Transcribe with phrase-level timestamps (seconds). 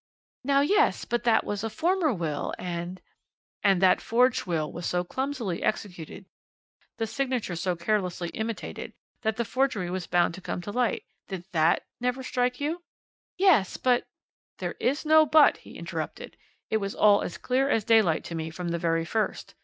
[0.43, 2.99] "Now, yes; but that was a former will and"
[3.63, 6.25] "And that forged will was so clumsily executed,
[6.97, 11.05] the signature so carelessly imitated, that the forgery was bound to come to light.
[11.27, 12.81] Did that never strike you?"
[13.37, 14.07] "Yes, but"
[14.57, 16.35] "There is no but," he interrupted.
[16.71, 19.53] "It was all as clear as daylight to me from the very first.